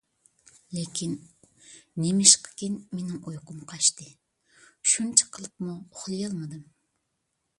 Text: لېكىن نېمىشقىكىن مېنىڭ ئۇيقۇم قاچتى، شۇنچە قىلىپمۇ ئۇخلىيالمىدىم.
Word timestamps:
لېكىن 0.75 1.11
نېمىشقىكىن 2.03 2.79
مېنىڭ 2.95 3.19
ئۇيقۇم 3.31 3.61
قاچتى، 3.73 4.09
شۇنچە 4.93 5.29
قىلىپمۇ 5.37 5.77
ئۇخلىيالمىدىم. 5.83 6.65